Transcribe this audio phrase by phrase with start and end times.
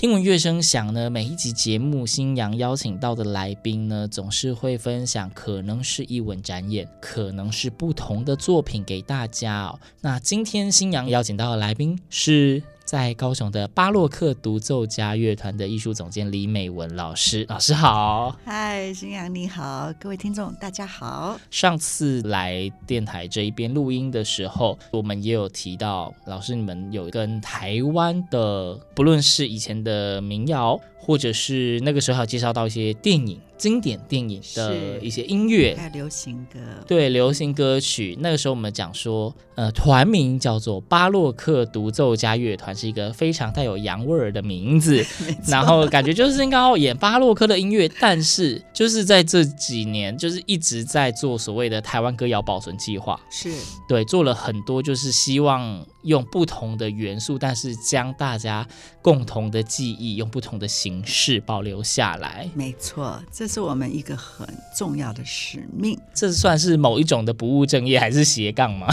[0.00, 9.78] 听闻乐声响呢，每一集节目，新阳邀请到的来宾呢，总是会分享可能是一文展演，可能是不同的作品给大家哦。
[10.00, 18.36] 那今天新阳邀请到的来宾是在高雄的巴洛克独奏家乐团的艺术总监李美文老师，老师好。
[18.44, 21.38] 嗨，新阳你好，各位听众大家好。
[21.52, 38.16] 上次来电台这一边录音的时候，我们也有提到，老师你们有跟台湾的，不论是以前的民谣，或者是那个时候还有介绍到一些电影、经典电影的一些音乐，还有流行歌，对流行歌曲。
[38.20, 45.04] 那个时候我们讲说，呃，团名叫做巴洛克独奏家乐团，是一个非常带有洋味儿的名字。
[45.46, 53.52] 然后感觉就是应该要演巴洛克的音乐，但是就是在这几年，就是一直在做所谓的台湾歌谣保存计划，是。
[53.86, 58.66] 对，做了很多，就是希望用不同的元素，但是将大家
[59.02, 62.50] 共同的记忆用不同的形式保留下来。
[62.54, 65.98] 没错，这是我们一个很重要的使命。
[66.14, 68.86] 这算是某一种的不务正业，还是斜杠吗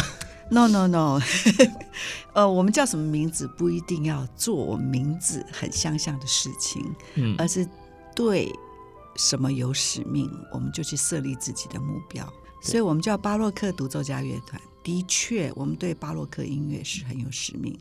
[0.49, 1.21] ？No No No，
[2.33, 6.83] 呃，我们叫什么名字不一定要做我们名字很相像的事情，
[7.15, 7.67] 嗯，而是
[8.15, 8.51] 对
[9.15, 12.25] 什么有使命，我们就去设立自己的目标。
[12.61, 14.59] 所以，我们叫巴洛克独奏家乐团。
[14.87, 17.77] 的确，我们对巴洛克音乐是很有使命，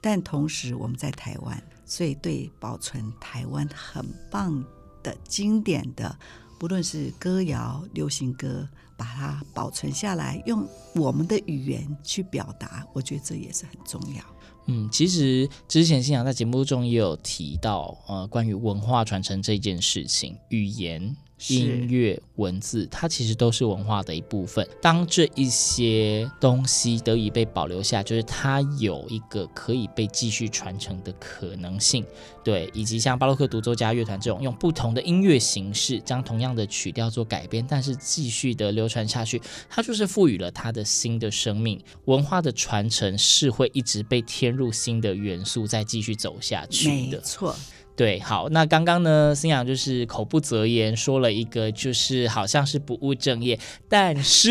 [0.00, 4.64] 但同时我们在台湾，所以对保存台湾很棒
[5.02, 6.16] 的经典的，
[6.56, 14.22] 不论是歌谣、流行歌，把它保存下来，用我们的语言去表达，我觉得这也是很重要。
[14.66, 21.16] 嗯，其实之前星阳在节目中也有提到，呃，关于文化传承这件事情，语言、
[21.48, 24.66] 音乐、文字，它其实都是文化的一部分。
[24.80, 32.04] 当这一些东西得以被保留下，就是它有一个可以被继续传承的可能性。
[32.42, 41.82] 对，以及像巴洛克独奏家乐团这种用不同的音乐形式，将同样的曲调做改编，但是继续的流传下去，它就是赋予了它的新的生命。
[42.04, 47.16] 文化的传承是会一直被添入新的元素，再继续走下去的。
[47.16, 47.56] 没错。
[47.96, 53.56] 对，好，那刚刚呢，新阳就是口不择言说了一个，就是好像是不务正业，
[53.88, 54.50] 但是，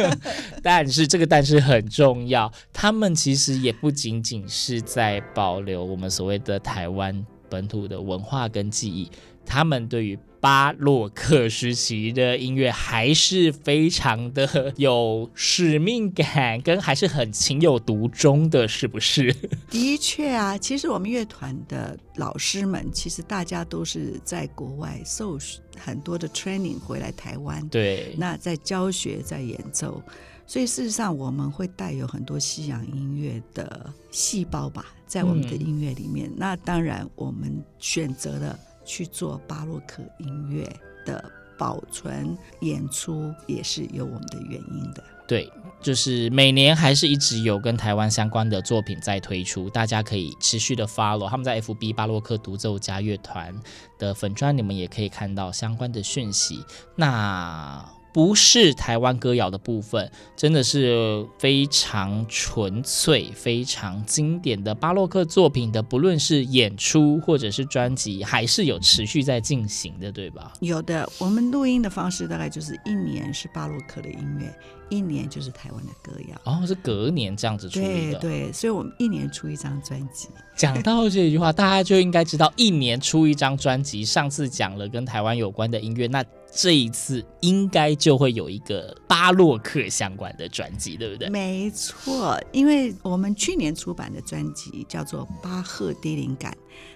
[0.62, 9.10] 但是这个但是很重要，他们其实也不仅仅是在保留我们所谓的台湾本土的文化跟记忆，
[9.44, 19.32] 他们对于巴洛克时期的音乐还是非常的有使命感，跟还是很情有独钟的，是不是？
[19.70, 25.38] 的确啊，其实我们乐团的老师们，其实大家都是在国外受
[25.78, 30.02] 很多的 training 回来台湾，对，那在教学，在演奏，
[30.44, 36.28] 所以事实上我们会带有很多西洋音乐的细胞吧，在我们的音乐里面。
[36.28, 38.58] 嗯、那当然，我们选择了。
[38.84, 40.64] 去做巴洛克音乐
[41.04, 41.24] 的
[41.58, 45.02] 保存演出，也是有我们的原因的。
[45.28, 45.50] 对，
[45.80, 51.28] 就是每年还是一直有跟台湾相关的作品在推出，大家可以持续的 follow。
[51.28, 53.54] 他们在 FB 巴洛克独奏家乐团
[53.98, 56.64] 的粉专，你们也可以看到相关的讯息。
[56.96, 58.01] 那。
[58.12, 70.52] 不是台湾歌谣的部分，真的是非常纯粹、非常经典的巴洛克作品的，不论是演出或者是专辑，还是有持续在进行的，对吧？
[70.60, 74.54] 有的，我们录音的方式大概就是一年是巴洛克的音乐，
[74.90, 76.40] 一年就是台湾的歌谣。
[76.44, 77.86] 哦，是隔年这样子出的。
[77.86, 80.28] 对对，所以我们一年出一张专辑。
[80.54, 84.04] 讲到这句话，大家就应该知道，一年出一张专辑。
[84.04, 86.22] 上次讲了跟台湾有关的音乐，那
[86.54, 91.30] 这一次应该就会有一个巴洛克相关的专辑，对不对？
[91.30, 96.52] 没错，因为我们去年出版的专辑叫做《巴赫低灵感》，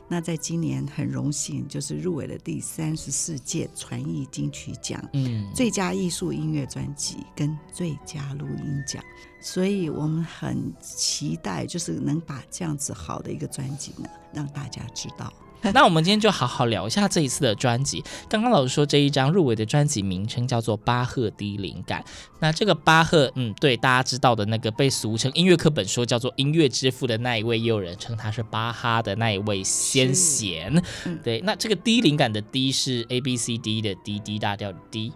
[0.08, 9.02] 那在今年很荣幸，就是入围了第三十四届传艺金曲奖，嗯，最佳艺术音乐专辑跟最佳录音奖，
[9.40, 15.32] 所以我们很期待，就是能把这样子好的一个专辑呢，让大家知道。
[15.74, 18.02] 那我们今天就好好聊一下这一次的专辑。
[18.28, 22.02] 刚刚老师说这一张入围的专辑名称叫做《巴赫低灵感》。
[22.40, 30.82] 那这个巴赫，嗯，对，大家知道的那个被俗称音乐课本说叫做音乐之父的那一位，也有人称他是巴哈的那一位先贤。
[31.04, 35.12] 嗯、对，那这个低灵感的低是 A B C D 的 D D 大调的 D，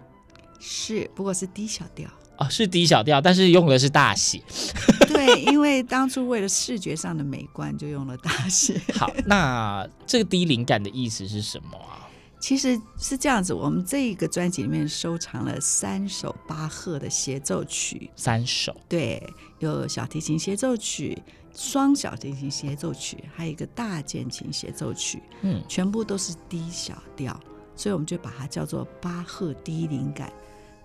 [0.59, 2.09] 是，不过是 D 小调。
[2.37, 4.41] 哦，是低小调，但是用的是大写。
[5.07, 8.81] 对，因为当初为了视觉上的美观，就用了大写。
[8.95, 12.09] 好，那这个低灵感的意思是什么啊？
[12.39, 18.75] 其实是这样子，我们这一个专辑里面收藏了三首巴赫的协奏曲，三首。
[18.89, 19.21] 对，
[19.59, 21.21] 有小提琴协奏曲、
[21.55, 27.39] 双小提琴协奏曲，还有一个大键琴协奏曲，嗯，全部都是低小调，
[27.75, 30.33] 所以我们就把它叫做巴赫低灵感。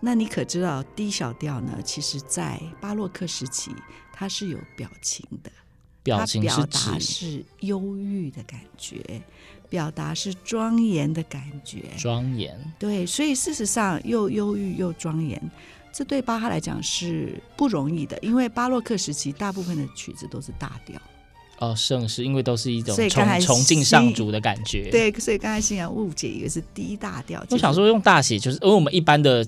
[0.00, 1.78] 那你可知道，D 小调呢？
[1.84, 3.70] 其实，在巴洛克时期，
[4.12, 5.50] 它是有表情的，
[6.02, 9.22] 表情是它表达是忧郁的感觉，
[9.68, 12.56] 表达是庄严的感觉，庄严。
[12.78, 15.42] 对，所以事实上又忧郁又庄严，
[15.92, 21.00] 这对巴哈来讲是不容易的，因为巴洛克时期大部分的曲子都是大调。
[21.58, 24.90] 哦，盛世，因为都是一种崇崇敬上主的感觉。
[24.90, 27.44] 对，所以刚才欣然误解，以为是低大调。
[27.50, 29.46] 我想说用大写，就是因为我们一般的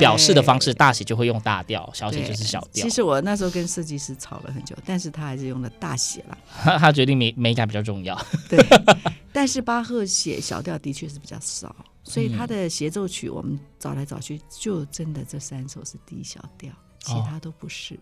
[0.00, 2.82] 表示的方式，大写就会用大调，小写就是小调。
[2.82, 6.38] 其实我那时候跟设计师吵了很久，但是他还是用了大写了。
[6.78, 8.20] 他决定美美感比较重要。
[8.48, 8.58] 对，
[9.32, 16.72] 但是巴赫写小调的确是比较少，所以他的协奏曲我们找来找去，就真的这三首是低小调，
[17.04, 17.94] 其他都不是。
[17.94, 17.98] 哦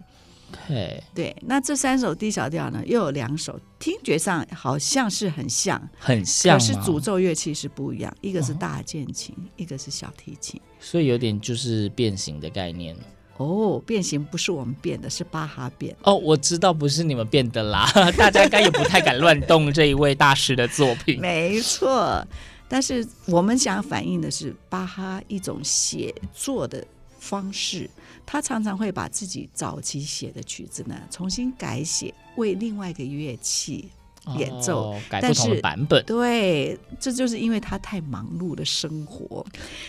[1.15, 12.97] 对，那这三首 D 小调呢，又有两首听觉上好像是很像，很像，可是主奏乐器是不一样，一个是大键琴，哦、一个是小提琴，所以有点就是变形的概念。
[13.37, 15.95] 哦，变形不是我们变的，是巴哈变。
[16.03, 21.21] 哦，我知道不是你们变的啦， 大家应该也不太敢乱动这一位大师的作品。
[21.21, 22.27] 没错，
[22.67, 26.83] 但是我们想反映的是巴哈一种写作的
[27.19, 27.91] 方式。
[28.27, 33.89] 他常常会把自己早期写的曲子呢重新改写，为另外一个乐器
[34.37, 36.05] 演奏，哦、改不同的版本。
[36.05, 39.47] 对，这就是因为他太忙碌的生活，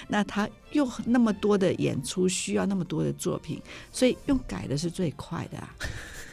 [0.08, 3.60] 那他又那么多的演出，需要那么多的作品，
[3.92, 5.76] 所以用改的是最快的啊。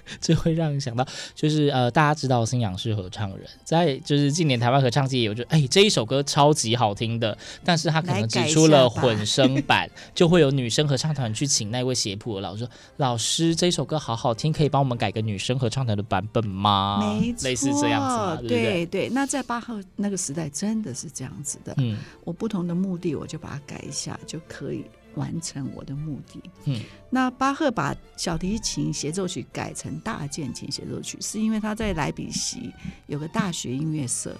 [0.21, 16.99] 这会让人想到，就是呃，大家知道新阳是合唱人，在就是近年台湾合唱界有就哎这一首歌超级好听的，但是他可能只出了混 声版，就会有女生合唱团去请那位写谱的老师说，老师这一首歌好好听，可以帮我们改个女生合唱团的版本吗？
[17.01, 18.63] 没错，类似这样子嘛，对对？
[18.63, 24.85] 对对，那在巴赫那个时代真的是这样子的，嗯，我不同的目的我就把它改一下就可以。
[25.17, 26.41] 完成我的目的。
[26.65, 26.81] 嗯，
[27.11, 32.73] 那巴赫把小提琴协奏曲改成大键琴协奏曲，是因为他在莱比锡
[33.07, 34.37] 有个大学音乐社，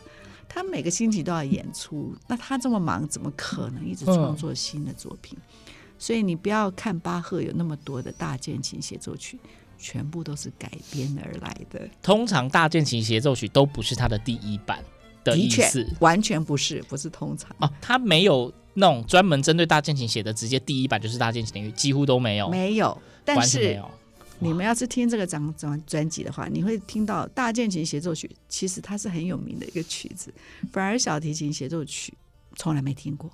[0.49, 2.15] 他每个星期都要演出。
[2.27, 5.39] 那他这么忙，怎么可能一直创作新的作品？
[5.39, 9.39] 嗯、所以你不要看巴赫有那么多的大键琴协奏曲，
[9.79, 11.89] 全部都是改编而来的。
[12.03, 14.83] 通常大键琴协奏曲都不是他的第一版
[15.25, 18.53] 的意思，完全不是，不是通常哦，他没有。
[18.77, 23.01] 那种专门针对大键琴写的，直接第一版就是大键琴的，几乎都没有，没有。
[23.25, 23.89] 但是没有
[24.41, 30.35] 你们要是听这个张专专辑的话，你会听到大键琴协奏曲，其实它是很有名的一个曲子，
[30.73, 32.13] 反而小提琴协奏曲
[32.57, 33.31] 从来没听过。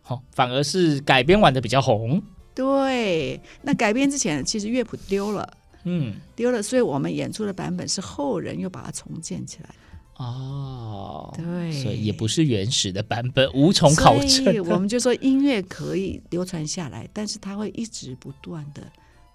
[0.00, 2.22] 好、哦，反而是改编完的比较红。
[2.54, 9.74] 对，那改编之前其实乐谱丢了，嗯，丢了，所以我们演出的版本是后人又把它重建起来。
[10.16, 14.64] 哦，对，所以也不是原始的版本，无从考证。
[14.68, 18.82] 我们就说音乐可以流传下来，但是它会一直不断的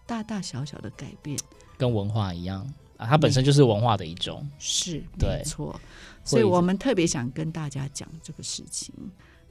[0.05, 1.37] 大大小小的改变，
[1.77, 5.77] 跟文化一样啊，它本身就是文化的一种，是对，没错。
[6.23, 8.93] 所以我们特别想跟大家讲这个事情。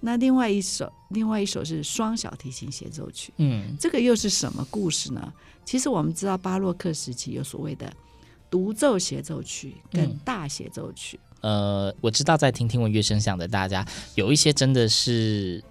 [0.01, 5.31] 那另外一首，另外一首是双小提琴协奏曲，嗯，这个又是什么故事呢？
[5.67, 7.93] 其实我们知道巴洛克时期有所谓的。
[8.51, 15.63] 独奏协奏曲跟大协奏曲，嗯，呃，我知道在听听闻乐声响的大家，有一些真的是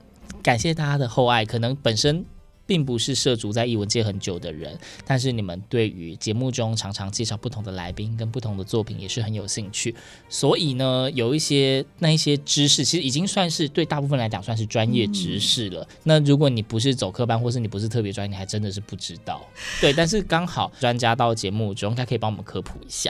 [0.41, 2.25] 感谢大家的厚爱，可能本身。
[2.67, 9.95] 并不是涉足在艺文界很久的人，但是你们对于节目中常常介绍不同的来宾跟不同的作品也是很有兴趣，
[10.29, 15.81] 所以呢，有一些那一些知识，其实已经算是对大部分来讲算是专业知识了。
[15.81, 19.41] 嗯、那如果你不是走科班，或是你不是特别专业，你还真的是不知道。
[19.79, 23.09] 对，但是刚好专家到节目中，应该可以帮我们科普一下。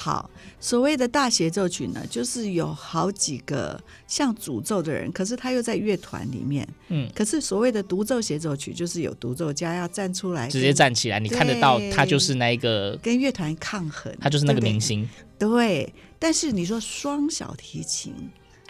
[0.00, 6.66] 好，所谓的大协奏曲呢，就是有好几个像主奏的人，可是他又在乐团里面。
[6.86, 15.08] 嗯，可是所谓的独奏协奏曲，就是有独奏家要站出来，直接站起来，你看得到他就是那一个跟乐团抗衡，他就是那个明星。
[15.36, 18.14] 对，对，但是你说双小提琴，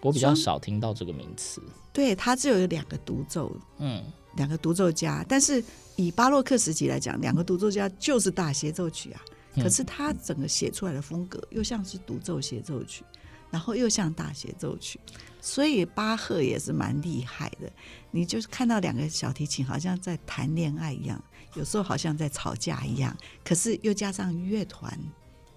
[0.02, 1.60] 我比较少听到这个名词。
[1.92, 4.02] 对，他只有两个独奏，嗯，
[4.36, 5.22] 两个独奏家。
[5.28, 5.62] 但是
[5.96, 9.20] 以巴洛克时期来讲，两个独奏家就是大协奏曲啊。
[9.60, 13.04] 可是他整个写出来的风格又像是独奏协奏曲，
[13.50, 14.98] 然后又像大协奏曲，
[15.40, 17.70] 所以巴赫也是蛮厉害的。
[18.10, 21.22] 你就是看到两个小提琴好像在谈恋爱一样，
[21.54, 24.98] 有时候好像在吵架一样，可是又加上乐团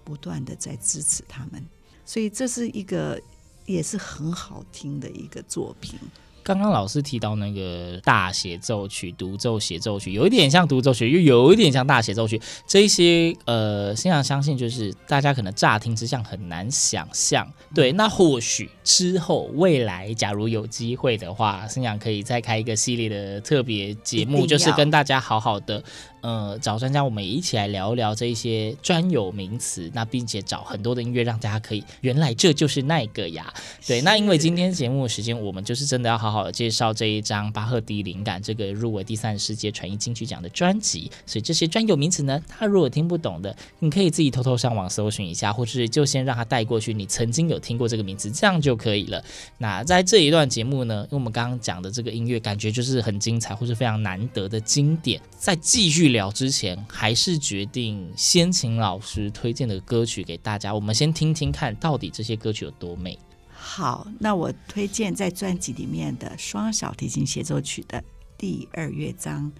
[0.04, 1.64] 不断的在支持他们，
[2.04, 3.20] 所以这是一个
[3.66, 5.98] 也是很好听的一个作品。
[6.42, 12.40] 刚刚老师提到那个大协奏曲、独奏协奏曲，有一点像独奏曲，又有一点像大协奏曲。
[12.66, 17.46] 这一些呃，现在相信就是大家可能乍听之下很难想象。
[17.74, 25.82] 对，那或许之后未来假如有机会的话，新娘可以再开一个系列的特别节目，就是跟大家好好的。
[26.22, 33.52] 呃，找专家，我们一起来聊一聊这一些专有名词，那并且找很多的音乐，让大家可以原来这就是那个呀。
[33.88, 49.24] 对，那因为今天节目的时间，我们就是真的要好好的介绍这一张巴赫第灵感这个入围第三十届传艺金曲奖的专辑，所以这些专有名词呢，他如果听不懂的，你可以自己偷偷上网搜寻一下，或是就先让他带过去，你曾经有听过这个名字，这样就就可以了。
[49.58, 56.12] 那在这一段节目呢，因为我们刚刚讲的这个音乐，感觉就是很精彩，或是非常难得的经典，在继续。
[56.12, 60.74] 聊之前，还是决定先请老师推荐的歌曲给大家。
[60.74, 63.18] 我们先听听看，到底这些歌曲有多美。
[63.50, 68.04] 好，那我推荐在专辑里面的双小提琴协奏曲的
[68.36, 69.50] 第二乐章。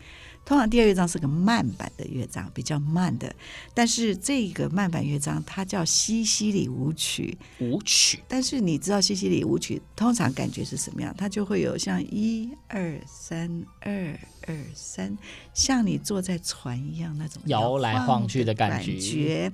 [0.44, 3.34] 通常第二乐章是个慢版的乐章，比较慢的。
[3.72, 8.20] 但是这个慢版乐章它叫西西里舞曲，舞曲。
[8.26, 11.14] 但是你知道西西里舞曲通常感觉是什么样？
[11.16, 15.16] 它就会有像一二三二二三，
[15.54, 19.50] 像你坐在船一样那种摇来晃去的感觉。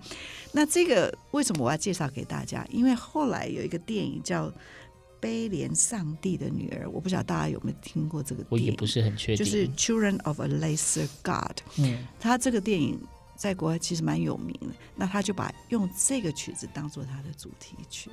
[0.52, 2.66] 那这个为什么我要介绍给大家？
[2.71, 4.52] 因为后来有一个电影叫。
[5.20, 9.37] 悲怜上帝的女儿，我不晓得大家有没有听过这个电影，我也不是很确定。
[9.37, 11.34] 就是《Children of a Lesser God》，
[11.78, 13.00] 嗯，他这个电影
[13.37, 14.68] 在国外其实蛮有名的。
[14.96, 18.10] 那他就把用这个曲子当做他的主题曲。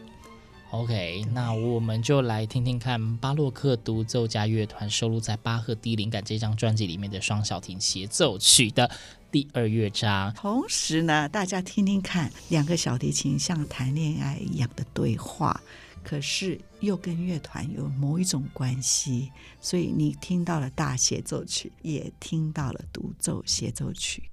[0.71, 8.89] OK，那我们就来听听看巴洛克独奏家乐团收录在《巴赫第灵感》这张专辑里面的双小提协奏曲的
[9.31, 10.33] 第二乐章。
[10.33, 15.61] 同时呢，大家听听看，两个小提琴像谈恋爱一样的对话。
[16.05, 24.29] 可是又跟乐团有某一种关系，所以你听到了大协奏曲，也听到了独奏协奏曲。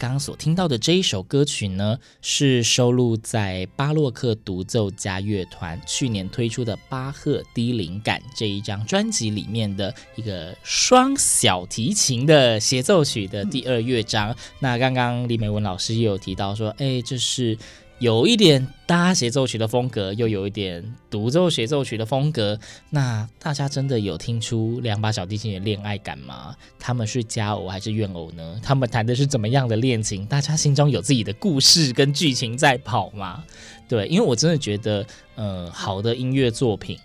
[0.00, 14.34] 刚刚所听到的这一首歌曲呢，是收录在巴洛克独奏家乐团去年推出的《巴赫低灵感》这一张专辑里面的一个双小提琴的协奏曲的第二乐章。
[14.58, 17.58] 那刚刚李美文老师也有提到说，哎，这是。
[18.00, 22.58] 有一点搭协奏曲的风格，又有一点独奏协奏曲的风格。
[22.88, 26.56] 那大家真的有听出两把小提琴的恋爱感吗？
[26.78, 28.58] 他们是佳偶还是怨偶呢？
[28.62, 30.24] 他们谈的是怎么样的恋情？
[30.24, 33.44] 大家心中有自己的故事跟剧情在跑吗？
[33.86, 36.98] 对，因为我真的觉得，呃，好的音乐作品。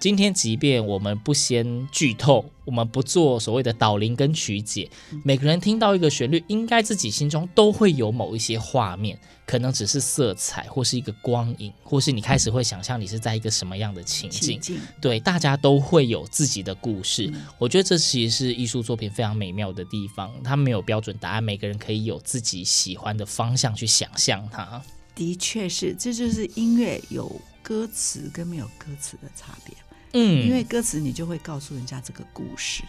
[0.00, 4.90] 今天，即便我们不先剧透，我们不做所谓的导聆跟曲解，
[5.22, 14.58] 每个人听到一个旋律，应该自己心中都会有某一些画面，可能只是色彩，或是一个光影，或是你开始会想象你是在一个什么样的情境。
[14.58, 17.26] 情境对，大家都会有自己的故事。
[17.34, 24.82] 嗯、我觉得这其实是艺术作品非常美妙的地方，它没有标准答案，每个人可以有自己喜欢的方向去想象它。
[25.14, 29.74] 的确是，这就是音乐有歌词跟没有歌词的差别。
[30.12, 32.82] 嗯，因为歌词你就会告诉人家这个故事，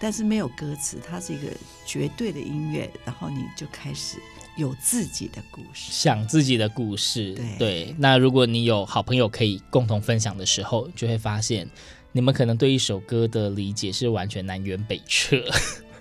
[0.00, 1.48] 但是没有歌词，它是一个
[1.84, 4.18] 绝对的音乐，然后你就开始
[4.56, 7.34] 有自己的故事，想自己的故事。
[7.34, 11.68] 对，对，那如果你有好朋友可以共同分享的时候，就会发现
[12.12, 15.44] 你们可能对一首歌的理解是完全南辕北辙。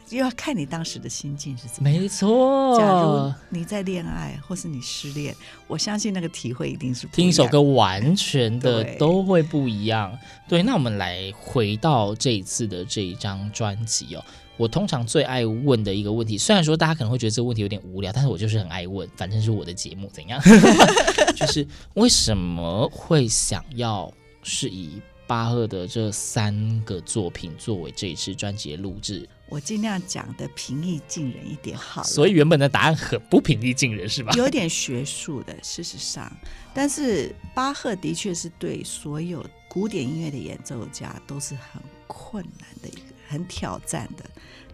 [0.10, 2.02] 又要看你当时的心境是怎么样。
[2.02, 5.36] 没错，假如你在恋爱，或是你失恋，
[5.68, 7.16] 我相信那个体会一定是不一样。
[7.16, 10.18] 听一首歌完全的都会不一样。
[10.48, 14.24] 对，那我们来回到这一次的这一张专辑哦。
[14.58, 20.42] 我通常最爱问的一个问题，虽然说大家可能会觉得这个问题有点无聊，但是我就是很爱问，反正是我的节目，怎样？
[21.36, 24.12] 就是为什么会想要
[24.44, 29.26] 是以巴赫的这三个作品作为这一次专辑的录制？
[29.50, 34.32] 我尽量讲的平易近人一点好了，所以原本的答案很不平易近人，是吧？
[34.38, 36.32] 有点学术的，事实上，
[36.74, 44.24] 但是巴赫的确是对所有古典音乐的演奏家都是很困难的一个，很挑战的，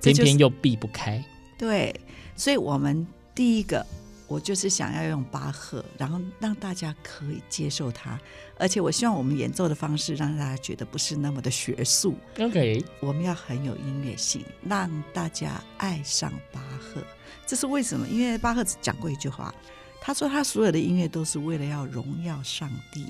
[0.01, 1.23] 偏偏又避不开。
[1.57, 1.93] 对，
[2.35, 3.85] 所以我们第一个。
[4.27, 8.19] 我就是想要用巴赫，然后让大家可以接受他，
[8.57, 12.15] 而且我希望我们演奏的方式让大家觉得不是那么的学术。
[12.39, 17.03] OK，我们要很有音乐性，让大家爱上巴赫。
[17.45, 18.07] 这是为什么？
[18.07, 19.53] 因为巴赫只讲过一句话，
[20.01, 23.05] 他说他所有的音乐都是为了要荣耀上帝，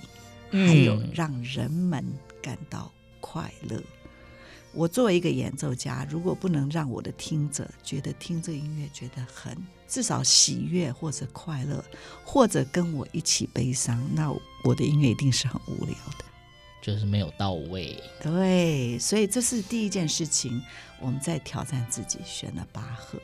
[0.51, 2.04] 还有让人们
[2.41, 3.82] 感到快乐。
[4.76, 9.58] 我作为一个演奏家，如果不能让我的听者觉得听这音乐觉得很
[9.88, 11.84] 至少喜悦或者快乐，
[12.26, 14.30] 或者跟我一起悲伤，那
[14.64, 16.26] 我的音乐一定是很无聊的，
[16.82, 17.98] 就是没有到位。
[18.22, 20.62] 对，所以这是第一件事情，
[21.00, 23.18] 我们在挑战自己，选了巴赫。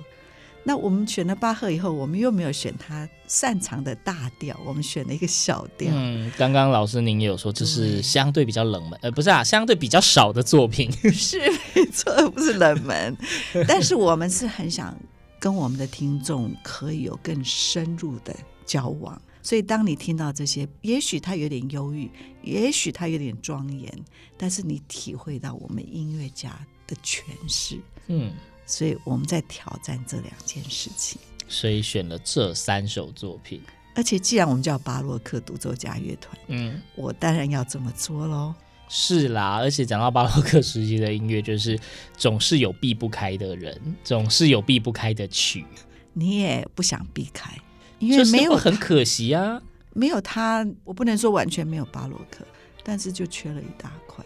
[0.63, 5.91] 那我们选了巴赫以后，我们又没有选他擅长的大调，我们选了一个小调。
[5.91, 10.91] 嗯，刚刚老师您也有说，这是相对比较冷门，呃，不是啊，相对比较少的作品。
[11.11, 11.39] 是
[11.73, 13.17] 没错，不是冷门，
[13.67, 14.95] 但是我们是很想
[15.39, 19.19] 跟我们的听众可以有更深入的交往。
[19.41, 22.07] 所以当你听到这些，也许他有点忧郁，
[22.43, 23.91] 也许他有点庄严，
[24.37, 28.31] 但是你体会到我们音乐家的诠释，嗯。
[28.71, 33.61] 所以我们在挑战这两件事情，所以选了这三首作品。
[33.93, 38.55] 而且既然我们叫巴洛克独奏家乐团，嗯，我当然要这么做喽。
[38.87, 41.77] 是啦，而且讲到巴洛克时期的音乐，就是
[42.15, 45.65] 总是有避不开的人，总是有避不开的曲。
[46.13, 47.53] 你也不想避开，
[47.99, 52.45] 因为没有很可惜啊，没有他，我不能说完全没有巴洛克，
[52.85, 54.23] 但是就缺了一大块。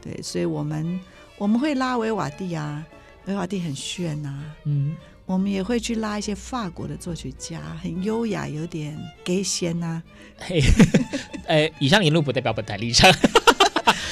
[0.00, 1.00] 对，所以我们
[1.38, 2.84] 我们会拉维瓦蒂啊。
[3.26, 10.02] 维瓦蒂很炫呐、啊，嗯，我们也会去拉一些法国的作曲家，很优雅，有点给仙呐。
[10.38, 10.60] 嘿，
[11.46, 13.12] 呃， 以上言论不代表本台立场，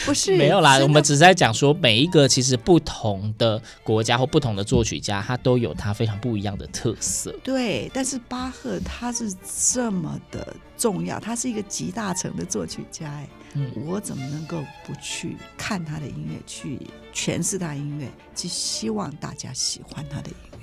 [0.04, 7.34] 不是没有啦，我们只是在讲说每一个其实不同的国家或不同的作曲家，他都有他非常不一样的特色。
[7.42, 9.34] 对，但是巴赫他是
[9.72, 13.28] 这么的重要，他是一个集大成的作曲家，哎。
[13.56, 16.76] 嗯，我怎么能够不去看他的音乐，去
[17.14, 20.53] 诠释他的音乐，去希望大家喜欢他的音乐。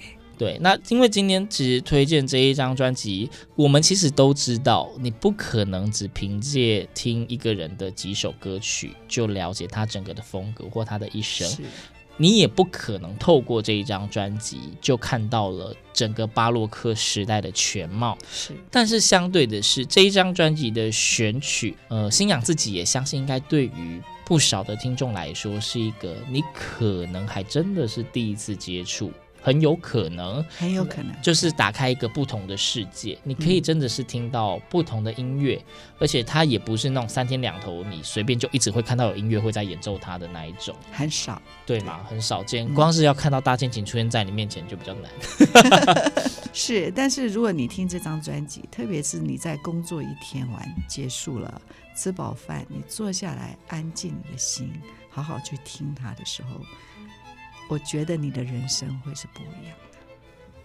[0.41, 11.47] 对，那因为今天其实推荐这一张专辑，我们其实都知道，你不可能只凭借听一个人的几首歌曲就了解他整个的风格或他的一生。
[12.17, 18.17] 你也不可能透过这一张专辑就看到了整个巴洛克时代的全貌。
[18.31, 33.17] 是，但是相对的是，这一张专辑的选曲，呃，星洋自己也相信，应该对于不少的听众来说，是一个你可能还真的是第一次接触很有可能，很有可能就是打开一个不同的世界。
[33.23, 42.01] 你可以真的是听到不同的音乐，嗯、而且它也不是那种三天两头你随便就一直会看到有音乐会在演奏它的那一种，很少，对吗？
[42.07, 42.71] 很少见。
[42.73, 45.11] 光是要看到大键琴出现在你面前就比较难。
[46.53, 51.61] 是，但是如果你听这张专辑，特别是你在工作一天完结束了，
[51.95, 54.71] 吃饱饭，你坐下来安静你的心，
[55.09, 56.59] 好好去听它的时候。
[57.71, 59.97] 我觉得你的人生会是不一样的。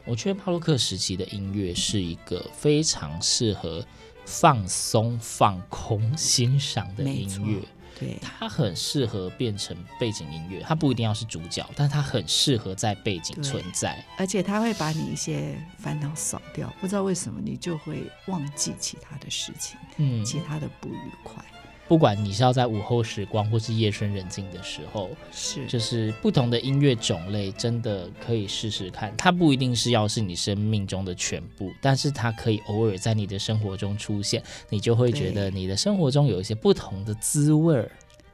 [0.05, 3.87] 我觉得帕洛克时期的音乐是一个非常适合
[4.25, 7.61] 放松、放空、 欣赏的音乐。
[8.01, 10.61] 对，它很适合变成背景音乐。
[10.66, 14.05] 它不一定要是主角，但它很适合在背景存在。
[14.19, 16.69] 而且它会把你一些烦恼扫掉。
[16.81, 21.42] 不知道为什么，你就会忘记其他的事情，嗯，其他的不愉快。
[21.88, 29.14] 不管你是要在午后时光，或是夜深人静的时候，是就是不同的音乐种类，真的可以试试看。
[29.16, 37.90] 它不一定是要是你生命中的全部，但是它可以偶尔在你的生活中出现，你就会觉得你的生活中有一些不同的滋味儿。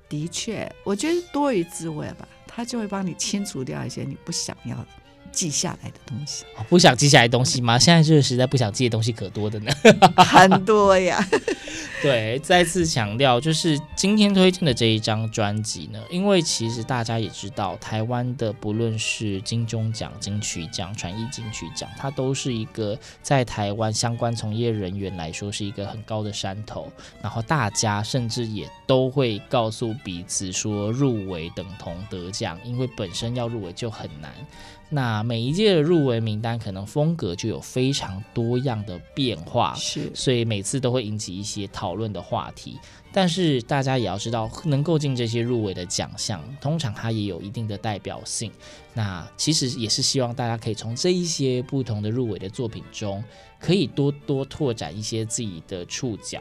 [0.08, 4.88] 的确，我觉得多于滋味吧，它就会帮你清除掉一些你不想要的。
[5.32, 7.78] 记下来的东西，不想记下来的东西吗？
[7.78, 9.72] 现在这个时代不想记的东西可多的呢，
[10.16, 11.26] 很多呀。
[12.02, 26.90] 对，再次强调，就是今天推荐的这一张专辑呢，因为其实大家也知道，台湾的不论是金钟奖、金曲奖、传艺金曲奖，它都是一个在台湾相关从业人员来说是一个很高的山头，
[27.22, 34.32] 然后大家甚至也都会告诉彼此说，入围等同得奖，因为本身要入围就很难。
[34.94, 42.78] 那每一届的入围名单可能风格就有非常多样的变化，是，所以每次都会引起一些讨论的话题。
[43.10, 48.52] 但是大家也要知道，能够进这些入围的奖项，通常它也有一定的代表性。
[48.92, 53.24] 那其实也是希望大家可以从这一些不同的入围的作品中，
[53.58, 56.38] 可以多多拓展一些自己的触角。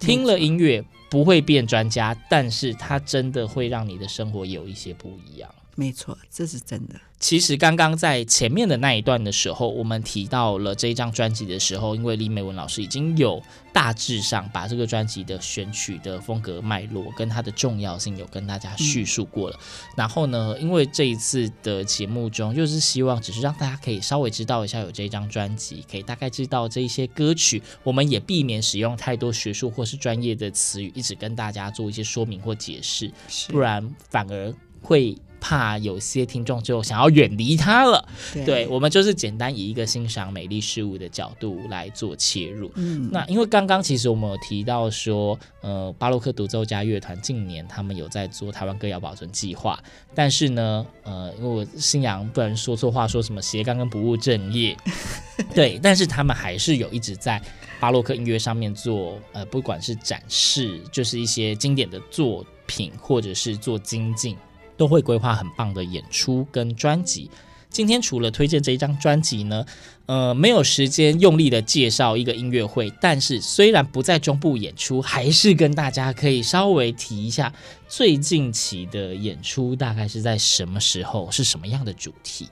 [0.00, 5.48] 听了音乐不会变专家，但是它真的会让你的生活有一些不一样。
[5.74, 6.94] 没错，这是真的。
[7.18, 13.40] 其实刚刚在前面的那一段的时候，我们提到了这一张专辑的时候，因为李美文老师已经有
[13.72, 19.56] 大致上把这个专辑的选曲的风格脉络跟它的重要性有跟大家叙述过了。
[19.56, 33.12] 嗯、然后呢，因为这一次的节目中，就是希望只是让大家可以稍微知道一下有这一张专辑，可以大概知道这一些歌曲，我们也避免使用太多学术或是专业的词语，一直跟大家做一些说明或解释，
[33.48, 35.16] 不然反而会。
[35.42, 42.70] 怕有些听众就想要远离他了，对，对，我们就是简单以一个欣赏美丽事物的角度来做切入。
[42.76, 49.76] 嗯，那因为刚刚其实我们有提到说，呃，巴洛克独奏家乐团近年他们有在做台湾歌谣保存计划，
[50.14, 54.76] 但是呢，呃，因为我信仰不能说错话，说什么斜杠跟不务正业，
[55.52, 57.42] 对，但是他们还是有一直在
[57.80, 64.36] 巴洛克音乐上面做，呃，不管是展示，就是一些经典的作品，或者是做精进。
[64.76, 67.30] 都会规划很棒的演出跟专辑。
[67.70, 69.64] 今天除了推荐这一张专辑呢，
[70.04, 77.50] 呃，没有时间用力的介绍一个音乐会，但是虽然不在中部演出，还是跟大家可以稍微提一下
[77.88, 82.46] 最近期的演出大概是在什么时候，是什么样的主题？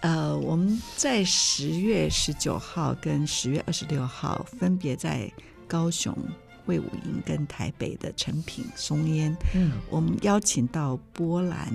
[0.00, 5.32] 呃，我们在十月十九号跟十月二十六号分别在
[5.66, 6.14] 高雄。
[6.68, 11.72] 卫武营跟台北的成品松烟，嗯，我们邀请到波兰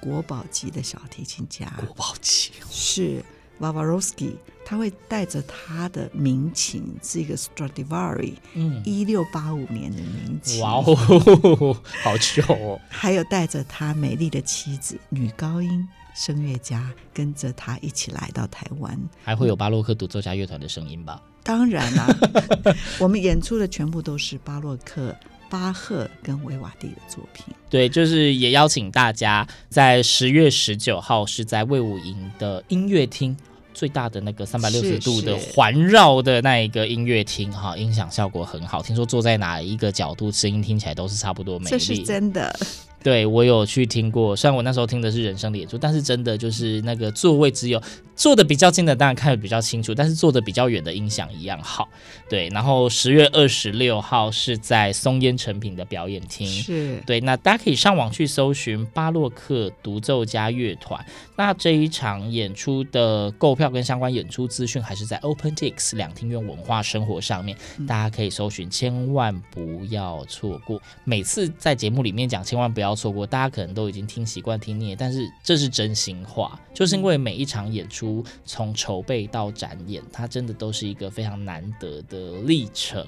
[0.00, 3.24] 国宝级的小提琴家，国宝级是
[3.60, 4.32] Wawarowski，
[4.64, 10.94] 他会带着他的名琴，是一个 Stradivari，嗯，一六八五年的名琴，哇哦，
[12.02, 21.20] 好旧哦，还有带着他美丽的妻子女高音声乐家，跟着他一起来到台湾，还会有巴洛克独奏家乐团的声音吧？
[21.42, 22.06] 当然啦，
[23.00, 25.14] 我们演出的全部都是巴洛克、
[25.50, 27.46] 巴赫跟维瓦蒂的作品。
[27.68, 33.36] 对，就是也邀请大家在十月十九号是在魏武营的音乐厅，
[33.74, 38.80] 最大的那个三百六十度的环绕的那一个音乐厅哈，音响效果很好。
[38.80, 41.70] 听说坐在哪一个角度，声音听起来都是差不多美丽。
[41.70, 42.56] 这是真的。
[43.02, 47.82] 对，我有去听过，虽然我那时候听的是人声的演出，但是真的就是那个座位只有
[48.14, 51.88] 坐的比较近的当然看的比较清楚，但是坐的比较远的音响一样好。
[52.28, 61.04] 对，然后十月二十六号是在松烟成品的表演厅，是对，那大家可以上网去搜寻巴洛克独奏家乐团。
[61.36, 67.56] 那这一场演出的购票跟相关演出资讯还是在 OpenTix 两厅院文化生活上面，
[67.88, 70.80] 大家可以搜寻，千万不要错过。
[71.02, 72.91] 每次在节目里面讲，千万不要。
[72.92, 73.26] 要错过。
[73.26, 83.06] 大家可能都已经听习惯、听腻，但是这是真心话，就是因为每一场演出从筹备到展演，它真的都是一个非常难得的历程。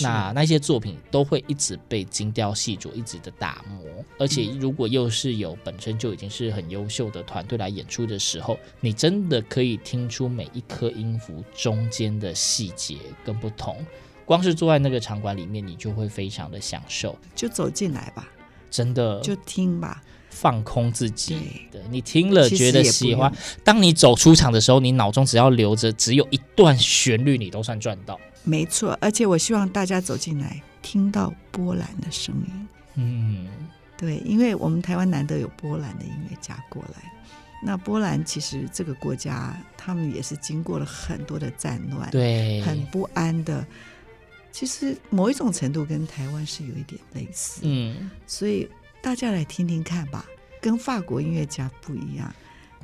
[0.00, 4.04] 那那些作品都会一直被精雕细琢，一直的打磨。
[4.18, 13.84] 而且如果又是有本身就已经是很优秀的团队来演出的时候，你真的可以听出每一颗音符中间的细节跟不同。
[14.26, 17.14] 光是坐在那个场馆里面，你就会非常的享受。
[17.34, 18.26] 就走进来吧，
[18.74, 21.38] 真的就听吧，放空自己。
[21.70, 23.32] 对，你听了觉得喜欢，
[23.62, 28.18] 当你走出场的时候，你脑中只要留着只有一段旋律，你都算赚到。
[28.42, 32.68] 没错，而且我希望大家走进来听到波兰的声音。
[32.96, 33.46] 嗯，
[33.96, 37.12] 对，因为我们台湾难得有波兰的音乐家过来。
[37.62, 43.64] 那波兰其实这个国家，他们也是经过了很多的战乱，对，很不安的。
[44.54, 48.68] 其实某一种程度跟台湾是有一点类似，嗯，所以
[49.02, 50.24] 大家来听听看吧。
[50.60, 52.32] 跟法国音乐家不一样，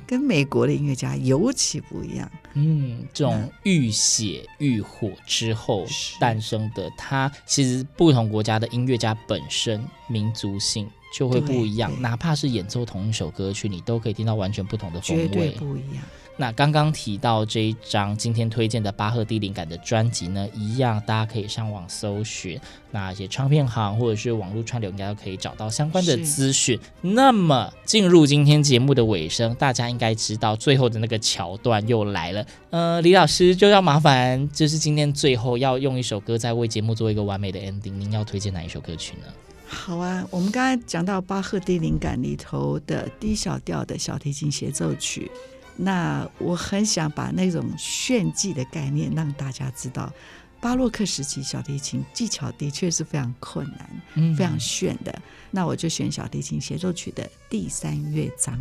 [0.05, 2.29] 跟美国的音乐家尤其不一样。
[2.55, 5.87] 嗯，这种浴血浴火之后
[6.19, 16.03] 诞生的，它其实不同国家的音乐家本身民族性就会不一样，哪怕是演奏同一首歌曲，你都可以听到完全不同的风味，绝对不一样。
[16.41, 26.79] 那刚刚提到这一张今天推荐的巴赫低灵感的专辑呢，一样大家可以上网搜寻，那些唱片行或者是网络串流应该都可以找到相关的资讯。
[26.99, 32.43] 那么进入今天节目的尾声，大家应该知道最后的那个桥段又来了。
[32.71, 39.27] 呃，李老师就要麻烦，就是今天最后要用一首歌再为节目做一个完美的 ending，您要推荐哪一首歌曲呢？
[39.67, 45.29] 好啊，我们刚才讲到巴赫低灵感里头的 D 小调的小提琴协奏曲。
[45.75, 50.11] 那我很想把那种炫技的概念让大家知道，
[50.59, 55.21] 巴洛克时期小提琴技巧的确是非常困难，嗯，非常炫的。
[55.49, 58.59] 那我就选小提琴协奏曲的第三乐章。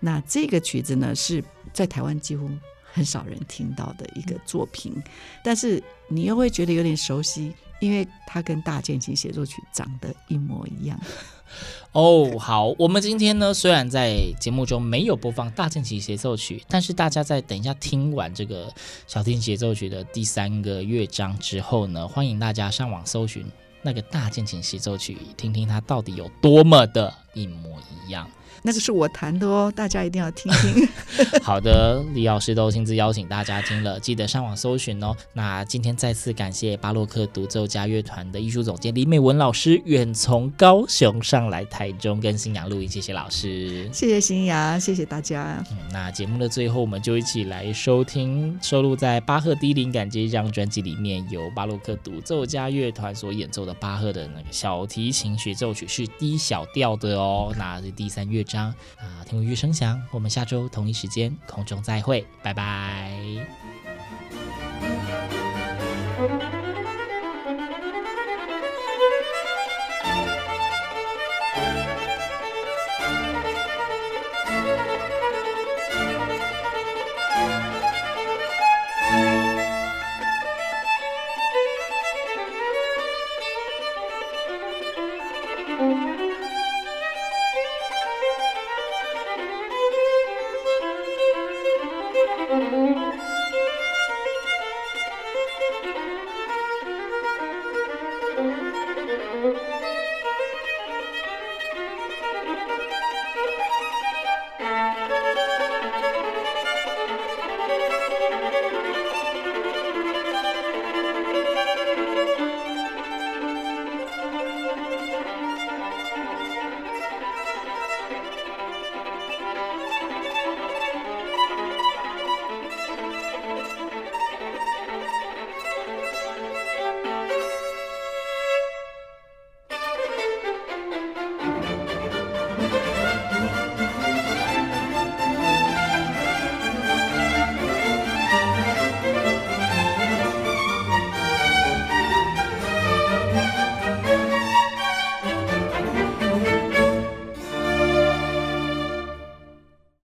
[0.00, 2.50] 那这个曲子呢，是在台湾几乎
[2.92, 4.94] 很少人听到的一个作品，
[5.42, 11.00] 但是你又会觉得有点熟悉，因为它跟大键琴协奏曲长得一模一样。
[11.92, 18.72] 哦，好，我们今天呢，虽然在节目中没有播放大键琴协奏曲，但是大家在等一下听完这个
[19.06, 23.44] 小提琴协奏曲的第三个乐章之后呢，欢迎大家上网搜寻
[23.82, 28.26] 那个大键琴协奏曲，听听它到底有多么的一模一样。
[28.62, 30.88] 那个是我弹的哦，大家一定要听听。
[31.42, 35.14] 好的，李老师都亲自邀请大家听了，记得上网搜寻哦。
[35.32, 45.62] 那今天再次感谢巴洛克独奏家乐团的艺术总监李美文老师远从高雄上来台中跟新阳录音，谢谢老师，谢谢新阳，谢谢大家。
[45.70, 58.68] 嗯，那节目的最后，我们就一起来收听收录在巴赫低灵感这一张专辑里面，由巴洛克独奏家乐团所演奏的巴赫的那个小提琴协奏曲，是低小调的哦，那是第三乐章。
[58.98, 63.61] 啊，听我乐声响，我们下周同一时间空中再会，拜拜。